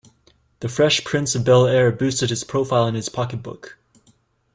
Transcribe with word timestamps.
"The 0.61 0.67
Fresh 0.67 1.03
Prince 1.03 1.35
of 1.35 1.43
Bel-Air" 1.45 1.91
boosted 1.91 2.31
his 2.31 2.43
profile 2.43 2.85
and 2.85 2.95
his 2.95 3.07
pocketbook. 3.07 3.77